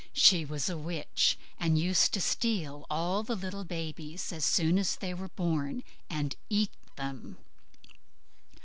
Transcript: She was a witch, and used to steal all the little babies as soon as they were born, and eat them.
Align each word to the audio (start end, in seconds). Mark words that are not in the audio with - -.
She 0.13 0.45
was 0.45 0.67
a 0.67 0.79
witch, 0.79 1.37
and 1.59 1.77
used 1.77 2.11
to 2.15 2.21
steal 2.21 2.87
all 2.89 3.21
the 3.21 3.35
little 3.35 3.63
babies 3.63 4.31
as 4.33 4.43
soon 4.43 4.79
as 4.79 4.95
they 4.95 5.13
were 5.13 5.27
born, 5.29 5.83
and 6.09 6.35
eat 6.49 6.71
them. 6.95 7.37